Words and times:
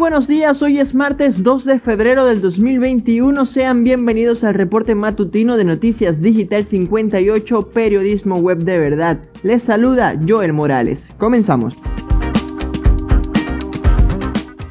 buenos 0.00 0.26
días, 0.26 0.62
hoy 0.62 0.78
es 0.78 0.94
martes 0.94 1.42
2 1.42 1.66
de 1.66 1.78
febrero 1.78 2.24
del 2.24 2.40
2021, 2.40 3.44
sean 3.44 3.84
bienvenidos 3.84 4.44
al 4.44 4.54
reporte 4.54 4.94
matutino 4.94 5.58
de 5.58 5.64
Noticias 5.64 6.22
Digital 6.22 6.64
58, 6.64 7.60
Periodismo 7.70 8.36
Web 8.36 8.64
de 8.64 8.78
Verdad. 8.78 9.18
Les 9.42 9.62
saluda 9.62 10.18
Joel 10.26 10.54
Morales, 10.54 11.10
comenzamos. 11.18 11.76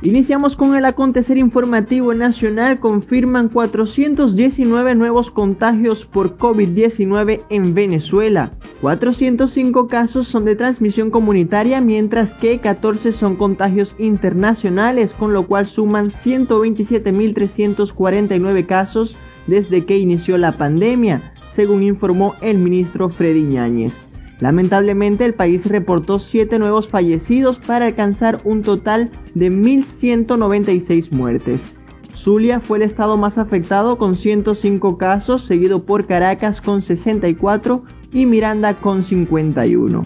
Iniciamos 0.01 0.55
con 0.55 0.75
el 0.75 0.85
acontecer 0.85 1.37
informativo 1.37 2.13
nacional. 2.15 2.79
Confirman 2.79 3.49
419 3.49 4.95
nuevos 4.95 5.29
contagios 5.29 6.05
por 6.05 6.37
COVID-19 6.37 7.43
en 7.49 7.73
Venezuela. 7.75 8.51
405 8.81 9.87
casos 9.89 10.29
son 10.29 10.45
de 10.45 10.55
transmisión 10.55 11.11
comunitaria, 11.11 11.81
mientras 11.81 12.33
que 12.33 12.59
14 12.59 13.11
son 13.11 13.35
contagios 13.35 13.93
internacionales, 13.97 15.11
con 15.11 15.33
lo 15.33 15.47
cual 15.47 15.65
suman 15.65 16.11
127.349 16.11 18.65
casos 18.65 19.17
desde 19.47 19.83
que 19.83 19.97
inició 19.97 20.37
la 20.37 20.53
pandemia, 20.53 21.33
según 21.49 21.83
informó 21.83 22.35
el 22.41 22.57
ministro 22.57 23.09
Freddy 23.09 23.43
Ñáñez. 23.43 23.99
Lamentablemente 24.39 25.25
el 25.25 25.33
país 25.33 25.65
reportó 25.65 26.19
7 26.19 26.57
nuevos 26.59 26.87
fallecidos 26.87 27.59
para 27.59 27.87
alcanzar 27.87 28.37
un 28.45 28.61
total 28.61 29.11
de 29.35 29.51
1.196 29.51 31.11
muertes. 31.11 31.75
Zulia 32.15 32.61
fue 32.61 32.77
el 32.77 32.83
estado 32.83 33.17
más 33.17 33.37
afectado 33.37 33.97
con 33.97 34.15
105 34.15 34.97
casos, 34.97 35.43
seguido 35.43 35.83
por 35.83 36.05
Caracas 36.05 36.61
con 36.61 36.81
64 36.81 37.83
y 38.11 38.25
Miranda 38.25 38.75
con 38.75 39.03
51. 39.03 40.03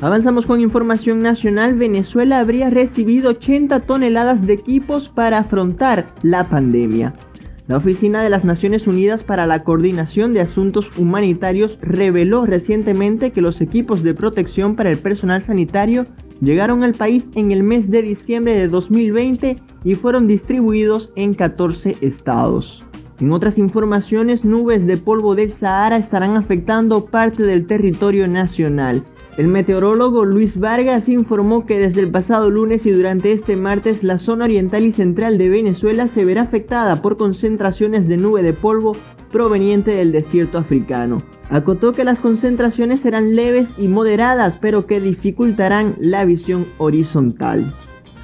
Avanzamos 0.00 0.46
con 0.46 0.60
información 0.60 1.20
nacional. 1.20 1.76
Venezuela 1.76 2.38
habría 2.38 2.70
recibido 2.70 3.30
80 3.30 3.80
toneladas 3.80 4.46
de 4.46 4.54
equipos 4.54 5.08
para 5.08 5.38
afrontar 5.38 6.14
la 6.22 6.48
pandemia. 6.48 7.12
La 7.66 7.76
Oficina 7.76 8.22
de 8.22 8.30
las 8.30 8.44
Naciones 8.44 8.86
Unidas 8.86 9.22
para 9.22 9.46
la 9.46 9.62
Coordinación 9.62 10.32
de 10.32 10.40
Asuntos 10.40 10.90
Humanitarios 10.98 11.78
reveló 11.80 12.44
recientemente 12.44 13.30
que 13.30 13.42
los 13.42 13.60
equipos 13.60 14.02
de 14.02 14.14
protección 14.14 14.74
para 14.74 14.90
el 14.90 14.98
personal 14.98 15.42
sanitario 15.42 16.06
llegaron 16.40 16.82
al 16.82 16.94
país 16.94 17.28
en 17.34 17.52
el 17.52 17.62
mes 17.62 17.90
de 17.90 18.02
diciembre 18.02 18.54
de 18.54 18.66
2020 18.66 19.56
y 19.84 19.94
fueron 19.94 20.26
distribuidos 20.26 21.12
en 21.14 21.34
14 21.34 21.96
estados. 22.00 22.82
En 23.20 23.32
otras 23.32 23.58
informaciones, 23.58 24.46
nubes 24.46 24.86
de 24.86 24.96
polvo 24.96 25.34
del 25.34 25.52
Sahara 25.52 25.98
estarán 25.98 26.36
afectando 26.36 27.04
parte 27.04 27.42
del 27.42 27.66
territorio 27.66 28.26
nacional. 28.26 29.02
El 29.36 29.46
meteorólogo 29.48 30.24
Luis 30.24 30.58
Vargas 30.58 31.08
informó 31.08 31.66
que 31.66 31.78
desde 31.78 32.00
el 32.00 32.10
pasado 32.10 32.48
lunes 32.48 32.86
y 32.86 32.90
durante 32.92 33.32
este 33.32 33.56
martes 33.56 34.02
la 34.02 34.18
zona 34.18 34.46
oriental 34.46 34.84
y 34.84 34.92
central 34.92 35.36
de 35.36 35.50
Venezuela 35.50 36.08
se 36.08 36.24
verá 36.24 36.42
afectada 36.42 37.02
por 37.02 37.18
concentraciones 37.18 38.08
de 38.08 38.16
nube 38.16 38.42
de 38.42 38.54
polvo 38.54 38.96
proveniente 39.30 39.92
del 39.92 40.12
desierto 40.12 40.56
africano. 40.56 41.18
Acotó 41.50 41.92
que 41.92 42.04
las 42.04 42.20
concentraciones 42.20 43.00
serán 43.00 43.34
leves 43.34 43.68
y 43.76 43.88
moderadas, 43.88 44.56
pero 44.56 44.86
que 44.86 45.00
dificultarán 45.00 45.94
la 45.98 46.24
visión 46.24 46.66
horizontal. 46.78 47.74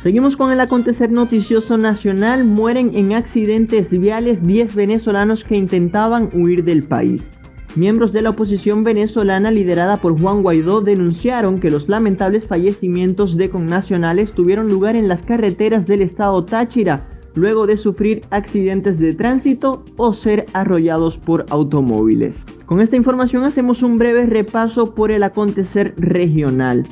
Seguimos 0.07 0.37
con 0.37 0.53
el 0.53 0.61
acontecer 0.61 1.11
noticioso 1.11 1.77
nacional. 1.77 2.45
Mueren 2.45 2.95
en 2.95 3.13
accidentes 3.13 3.91
viales 3.91 4.47
10 4.47 4.77
venezolanos 4.77 5.43
que 5.43 5.57
intentaban 5.57 6.31
huir 6.33 6.63
del 6.63 6.85
país. 6.85 7.29
Miembros 7.75 8.13
de 8.13 8.23
la 8.23 8.31
oposición 8.31 8.85
venezolana 8.85 9.51
liderada 9.51 9.97
por 9.97 10.17
Juan 10.17 10.45
Guaidó 10.45 10.81
denunciaron 10.81 11.59
que 11.59 11.73
los 11.73 11.89
lamentables 11.89 12.47
fallecimientos 12.47 13.37
de 13.37 13.51
connacionales 13.51 14.31
tuvieron 14.31 14.69
lugar 14.69 14.95
en 14.95 15.09
las 15.09 15.25
carreteras 15.25 15.89
del 15.89 16.03
estado 16.03 16.45
Táchira, 16.45 17.09
luego 17.35 17.67
de 17.67 17.77
sufrir 17.77 18.23
accidentes 18.31 19.01
de 19.01 19.13
tránsito 19.13 19.85
o 19.97 20.15
ser 20.15 20.47
arrollados 20.53 21.19
por 21.19 21.47
automóviles. 21.51 22.45
Con 22.67 22.81
esta 22.81 22.95
información 22.95 23.43
hacemos 23.43 23.83
un 23.83 23.99
breve 23.99 24.27
repaso 24.27 24.95
por 24.95 25.11
el 25.11 25.25
acontecer 25.25 25.95
regional. 25.97 26.85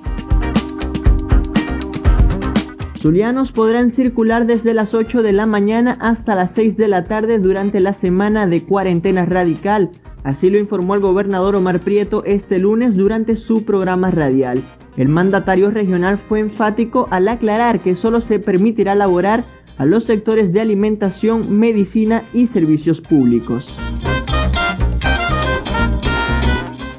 Zulianos 3.04 3.52
podrán 3.52 3.90
circular 3.90 4.46
desde 4.46 4.72
las 4.72 4.94
8 4.94 5.22
de 5.22 5.34
la 5.34 5.44
mañana 5.44 5.94
hasta 6.00 6.34
las 6.34 6.52
6 6.52 6.78
de 6.78 6.88
la 6.88 7.04
tarde 7.04 7.38
durante 7.38 7.78
la 7.80 7.92
semana 7.92 8.46
de 8.46 8.62
cuarentena 8.62 9.26
radical. 9.26 9.90
Así 10.22 10.48
lo 10.48 10.58
informó 10.58 10.94
el 10.94 11.02
gobernador 11.02 11.54
Omar 11.54 11.80
Prieto 11.80 12.24
este 12.24 12.58
lunes 12.58 12.96
durante 12.96 13.36
su 13.36 13.66
programa 13.66 14.10
radial. 14.10 14.62
El 14.96 15.08
mandatario 15.08 15.70
regional 15.70 16.16
fue 16.16 16.40
enfático 16.40 17.06
al 17.10 17.28
aclarar 17.28 17.78
que 17.78 17.94
solo 17.94 18.22
se 18.22 18.38
permitirá 18.38 18.94
laborar 18.94 19.44
a 19.76 19.84
los 19.84 20.04
sectores 20.04 20.54
de 20.54 20.62
alimentación, 20.62 21.58
medicina 21.58 22.22
y 22.32 22.46
servicios 22.46 23.02
públicos. 23.02 23.70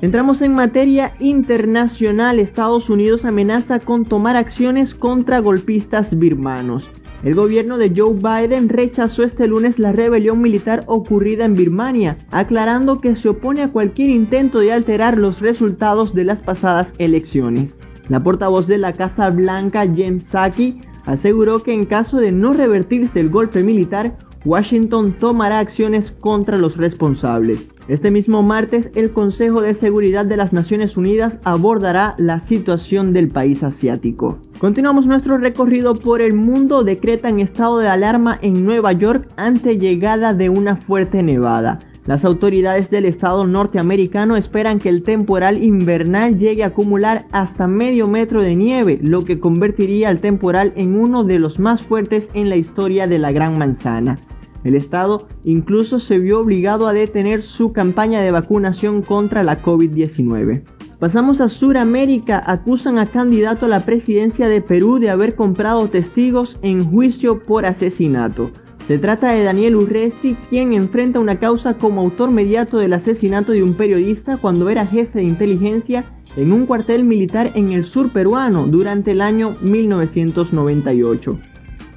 Entramos 0.06 0.44
en 0.44 0.54
materia 0.54 1.14
internacional. 1.18 2.38
Estados 2.38 2.92
Unidos 2.92 3.26
amenaza 3.26 3.80
con 3.80 4.06
tomar 4.06 4.36
acciones 4.36 4.94
contra 4.94 5.40
golpistas 5.40 6.16
birmanos. 6.16 6.92
El 7.24 7.34
gobierno 7.34 7.80
de 7.80 7.92
Joe 7.98 8.14
Biden 8.14 8.70
rechazó 8.70 9.24
este 9.24 9.48
lunes 9.48 9.80
la 9.80 9.94
rebelión 9.94 10.44
militar 10.44 10.84
ocurrida 10.86 11.46
en 11.46 11.56
Birmania, 11.56 12.20
aclarando 12.30 13.02
que 13.02 13.16
se 13.16 13.30
opone 13.30 13.64
a 13.64 13.70
cualquier 13.70 14.12
intento 14.12 14.60
de 14.60 14.74
alterar 14.74 15.18
los 15.18 15.42
resultados 15.42 16.14
de 16.14 16.26
las 16.26 16.44
pasadas 16.44 16.94
elecciones. 17.00 17.80
La 18.08 18.20
portavoz 18.20 18.68
de 18.68 18.78
la 18.78 18.94
Casa 18.94 19.32
Blanca, 19.32 19.92
Jen 19.92 20.20
Psaki, 20.20 20.82
aseguró 21.08 21.64
que 21.64 21.74
en 21.74 21.84
caso 21.84 22.18
de 22.18 22.32
no 22.32 22.54
revertirse 22.54 23.20
el 23.20 23.32
golpe 23.32 23.64
militar, 23.64 24.16
Washington 24.45 25.13
tomará 25.13 25.59
acciones 25.59 26.11
contra 26.11 26.57
los 26.57 26.78
responsables. 26.78 27.67
Este 27.88 28.11
mismo 28.11 28.44
martes, 28.44 28.91
el 28.95 29.11
Consejo 29.11 29.61
de 29.61 29.73
Seguridad 29.73 30.25
de 30.25 30.38
las 30.38 30.53
Naciones 30.53 30.97
Unidas 30.97 31.39
abordará 31.44 32.16
la 32.17 32.39
situación 32.39 33.11
del 33.11 33.28
país 33.28 33.63
asiático. 33.63 34.39
Continuamos 34.59 35.07
nuestro 35.07 35.38
recorrido 35.38 35.95
por 35.95 36.22
el 36.22 36.35
mundo. 36.35 36.83
Decretan 36.83 37.39
estado 37.39 37.79
de 37.79 37.88
alarma 37.88 38.38
en 38.41 38.63
Nueva 38.63 38.94
York 38.94 39.28
ante 39.35 39.78
llegada 39.78 40.33
de 40.33 40.50
una 40.50 40.75
fuerte 40.75 41.22
nevada. 41.23 41.79
Las 42.06 42.23
autoridades 42.23 42.91
del 42.91 43.06
estado 43.06 43.45
norteamericano 43.47 44.35
esperan 44.35 44.77
que 44.77 44.89
el 44.89 45.01
temporal 45.01 45.63
invernal 45.63 46.38
llegue 46.38 46.63
a 46.63 46.67
acumular 46.67 47.25
hasta 47.31 47.66
medio 47.66 48.06
metro 48.06 48.44
de 48.44 48.56
nieve, 48.56 49.00
lo 49.01 49.25
que 49.25 49.39
convertiría 49.39 50.09
al 50.09 50.22
temporal 50.22 50.72
en 50.75 51.00
uno 51.00 51.23
de 51.23 51.39
los 51.39 51.57
más 51.57 51.81
fuertes 51.81 52.29
en 52.35 52.50
la 52.50 52.57
historia 52.57 53.07
de 53.07 53.17
la 53.17 53.31
Gran 53.31 53.57
Manzana. 53.57 54.17
El 54.66 54.76
Estado 54.76 55.28
incluso 55.44 56.00
se 56.00 56.18
vio 56.18 56.40
obligado 56.40 56.88
a 56.88 56.94
detener 56.94 57.44
su 57.44 57.72
campaña 57.72 58.22
de 58.22 58.31
vacunación 58.31 59.03
contra 59.03 59.44
la 59.44 59.62
COVID-19. 59.62 60.64
Pasamos 61.00 61.40
a 61.40 61.50
Sudamérica. 61.50 62.42
Acusan 62.44 62.98
a 62.98 63.06
candidato 63.06 63.68
a 63.68 63.70
la 63.70 63.81
presidencia 63.81 64.48
de 64.48 64.62
Perú 64.62 64.98
de 64.98 65.12
haber 65.12 65.36
comprado 65.36 65.88
testigos 65.88 66.58
en 66.64 66.84
juicio 66.84 67.44
por 67.44 67.68
asesinato. 67.68 68.50
Se 68.88 68.98
trata 68.98 69.31
de 69.31 69.44
Daniel 69.44 69.75
Urresti, 69.75 70.36
quien 70.50 70.74
enfrenta 70.74 71.20
una 71.20 71.38
causa 71.38 71.75
como 71.75 72.02
autor 72.02 72.31
mediato 72.31 72.80
del 72.80 72.94
asesinato 72.94 73.52
de 73.52 73.62
un 73.62 73.75
periodista 73.75 74.38
cuando 74.38 74.70
era 74.70 74.88
jefe 74.88 75.20
de 75.20 75.25
inteligencia 75.25 76.06
en 76.38 76.52
un 76.52 76.66
cuartel 76.66 77.04
militar 77.04 77.52
en 77.54 77.72
el 77.72 77.86
sur 77.86 78.12
peruano 78.12 78.66
durante 78.66 79.12
el 79.12 79.22
año 79.22 79.56
1998. 79.62 81.38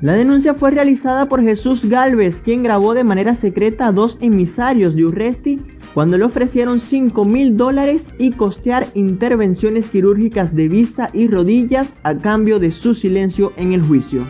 La 0.01 0.13
denuncia 0.13 0.55
fue 0.55 0.71
realizada 0.71 1.29
por 1.29 1.43
Jesús 1.43 1.89
Galvez, 1.89 2.41
quien 2.41 2.63
grabó 2.63 2.95
de 2.95 3.03
manera 3.03 3.35
secreta 3.35 3.89
a 3.89 3.93
dos 3.93 4.17
emisarios 4.21 4.95
de 4.95 5.05
Urresti 5.05 5.59
cuando 5.93 6.17
le 6.17 6.23
ofrecieron 6.23 6.79
5 6.79 7.25
mil 7.25 7.57
dólares 7.57 8.07
y 8.17 8.31
costear 8.31 8.87
intervenciones 8.95 9.89
quirúrgicas 9.89 10.55
de 10.55 10.69
vista 10.69 11.11
y 11.13 11.27
rodillas 11.27 11.95
a 12.05 12.17
cambio 12.17 12.61
de 12.61 12.71
su 12.71 12.95
silencio 12.95 13.53
en 13.57 13.73
el 13.73 13.83
juicio. 13.83 14.23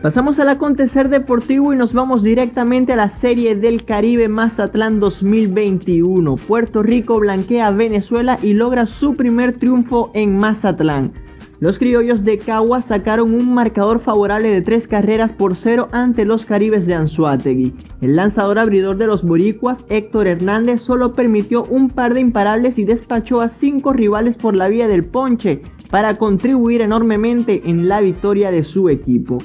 Pasamos 0.00 0.38
al 0.38 0.48
acontecer 0.48 1.10
deportivo 1.10 1.74
y 1.74 1.76
nos 1.76 1.92
vamos 1.92 2.22
directamente 2.22 2.94
a 2.94 2.96
la 2.96 3.10
Serie 3.10 3.54
del 3.54 3.84
Caribe 3.84 4.28
Mazatlán 4.28 4.98
2021. 4.98 6.36
Puerto 6.36 6.82
Rico 6.82 7.20
blanquea 7.20 7.66
a 7.66 7.70
Venezuela 7.72 8.38
y 8.42 8.54
logra 8.54 8.86
su 8.86 9.14
primer 9.14 9.58
triunfo 9.58 10.10
en 10.14 10.38
Mazatlán. 10.38 11.25
Los 11.58 11.78
criollos 11.78 12.22
de 12.22 12.36
Cagua 12.36 12.82
sacaron 12.82 13.32
un 13.32 13.54
marcador 13.54 14.00
favorable 14.00 14.50
de 14.50 14.60
tres 14.60 14.86
carreras 14.86 15.32
por 15.32 15.56
cero 15.56 15.88
ante 15.90 16.26
los 16.26 16.44
caribes 16.44 16.86
de 16.86 16.92
Anzuategui. 16.92 17.72
El 18.02 18.14
lanzador 18.14 18.58
abridor 18.58 18.98
de 18.98 19.06
los 19.06 19.22
boricuas, 19.22 19.86
Héctor 19.88 20.26
Hernández, 20.26 20.82
solo 20.82 21.14
permitió 21.14 21.64
un 21.64 21.88
par 21.88 22.12
de 22.12 22.20
imparables 22.20 22.78
y 22.78 22.84
despachó 22.84 23.40
a 23.40 23.48
cinco 23.48 23.94
rivales 23.94 24.36
por 24.36 24.54
la 24.54 24.68
vía 24.68 24.86
del 24.86 25.06
ponche 25.06 25.62
para 25.90 26.14
contribuir 26.14 26.82
enormemente 26.82 27.62
en 27.64 27.88
la 27.88 28.02
victoria 28.02 28.50
de 28.50 28.62
su 28.62 28.90
equipo. 28.90 29.38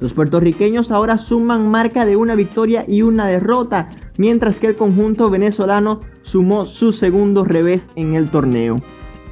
Los 0.00 0.14
puertorriqueños 0.14 0.90
ahora 0.90 1.18
suman 1.18 1.68
marca 1.68 2.06
de 2.06 2.16
una 2.16 2.34
victoria 2.34 2.86
y 2.88 3.02
una 3.02 3.26
derrota, 3.26 3.90
mientras 4.16 4.58
que 4.58 4.68
el 4.68 4.76
conjunto 4.76 5.28
venezolano 5.28 6.00
sumó 6.22 6.64
su 6.64 6.92
segundo 6.92 7.44
revés 7.44 7.90
en 7.94 8.14
el 8.14 8.30
torneo. 8.30 8.76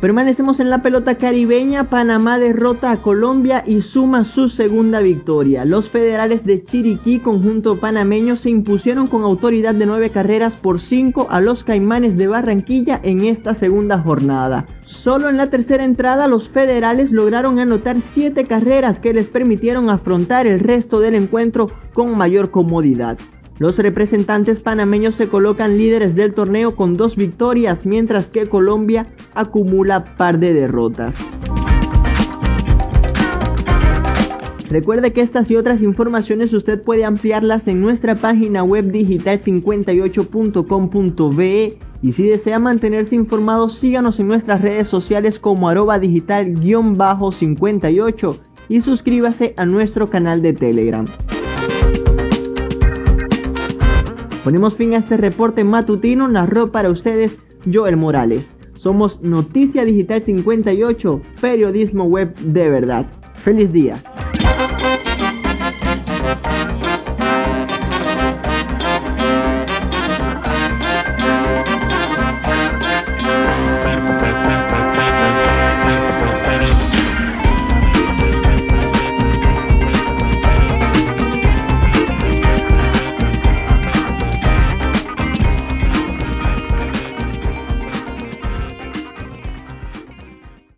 Permanecemos 0.01 0.61
en 0.61 0.69
la 0.69 0.83
pelota 0.83 1.15
caribeña, 1.15 1.85
Panamá 1.85 2.39
derrota 2.39 2.91
a 2.91 3.01
Colombia 3.01 3.65
y 3.67 3.81
suma 3.81 4.25
su 4.27 4.51
segunda 4.51 5.01
victoria. 5.01 5.65
Los 5.65 5.89
federales 5.89 6.45
de 6.45 6.63
Chiriquí, 6.63 7.19
conjunto 7.19 7.81
panameño, 7.81 8.37
se 8.37 8.51
impusieron 8.51 9.07
con 9.07 9.23
autoridad 9.23 9.75
de 9.75 9.87
nueve 9.87 10.11
carreras 10.11 10.55
por 10.55 10.81
cinco 10.81 11.29
a 11.31 11.41
los 11.41 11.65
Caimanes 11.65 12.19
de 12.19 12.29
Barranquilla 12.29 13.01
en 13.03 13.25
esta 13.25 13.55
segunda 13.55 13.99
jornada. 13.99 14.67
Solo 14.85 15.31
en 15.31 15.39
la 15.39 15.47
tercera 15.47 15.85
entrada 15.85 16.29
los 16.29 16.51
federales 16.51 17.11
lograron 17.11 17.59
anotar 17.59 18.03
siete 18.03 18.45
carreras 18.45 19.01
que 19.01 19.15
les 19.15 19.29
permitieron 19.29 19.89
afrontar 19.89 20.47
el 20.47 20.61
resto 20.61 21.01
del 21.01 21.15
encuentro 21.15 21.71
con 21.95 22.19
mayor 22.19 22.51
comodidad. 22.51 23.19
Los 23.59 23.79
representantes 23.79 24.61
panameños 24.61 25.15
se 25.15 25.29
colocan 25.29 25.79
líderes 25.79 26.15
del 26.15 26.35
torneo 26.35 26.77
con 26.77 26.93
dos 26.95 27.17
victorias, 27.17 27.87
mientras 27.87 28.29
que 28.29 28.47
Colombia 28.47 29.07
acumula 29.35 30.05
par 30.17 30.39
de 30.39 30.53
derrotas. 30.53 31.17
Recuerde 34.71 35.13
que 35.13 35.23
estas 35.23 35.51
y 35.51 35.57
otras 35.57 35.81
informaciones 35.81 36.53
usted 36.53 36.83
puede 36.83 37.05
ampliarlas 37.05 37.69
en 37.69 37.81
nuestra 37.81 38.17
página 38.17 38.65
web 38.65 38.91
digital58.com.be 38.91 41.79
y 42.03 42.13
si 42.13 42.25
desea 42.25 42.59
mantenerse 42.59 43.15
informado 43.15 43.71
síganos 43.71 44.19
en 44.19 44.29
nuestras 44.29 44.61
redes 44.61 44.89
sociales 44.89 45.39
como 45.39 45.69
arroba 45.69 45.99
digital-58 45.99 48.39
y 48.69 48.81
suscríbase 48.81 49.55
a 49.57 49.65
nuestro 49.65 50.11
canal 50.11 50.43
de 50.43 50.53
Telegram. 50.53 51.07
Ponemos 54.47 54.77
fin 54.77 54.95
a 54.95 54.99
este 54.99 55.17
reporte 55.17 55.65
matutino, 55.65 56.29
narró 56.29 56.71
para 56.71 56.89
ustedes 56.89 57.41
Joel 57.69 57.97
Morales. 57.97 58.49
Somos 58.75 59.21
Noticia 59.21 59.85
Digital 59.85 60.23
58, 60.23 61.21
periodismo 61.41 62.05
web 62.05 62.33
de 62.37 62.71
verdad. 62.71 63.07
Feliz 63.35 63.73
día. 63.73 64.01